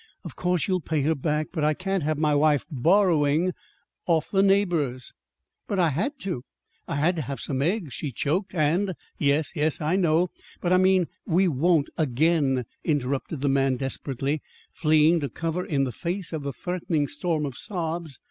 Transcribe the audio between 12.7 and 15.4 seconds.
interrupted the man desperately, fleeing to